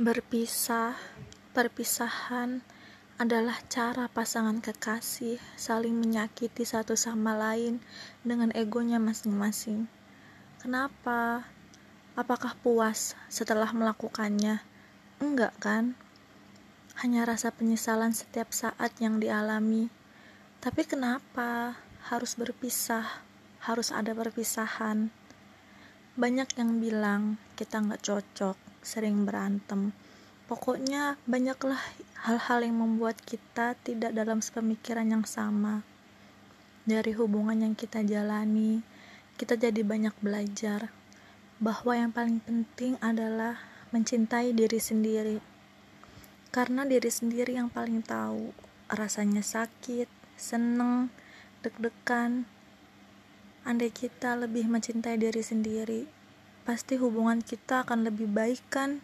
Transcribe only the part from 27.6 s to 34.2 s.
nggak cocok, sering berantem. Pokoknya banyaklah hal-hal yang membuat kita tidak